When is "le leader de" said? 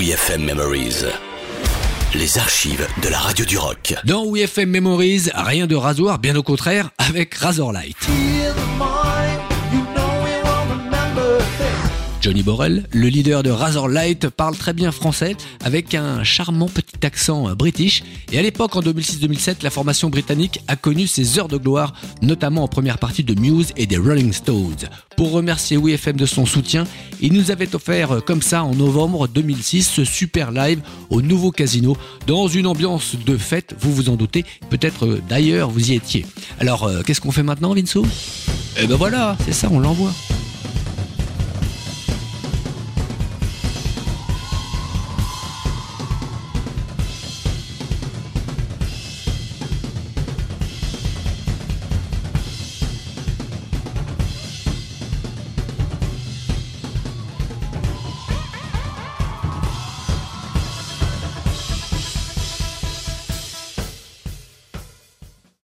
12.92-13.50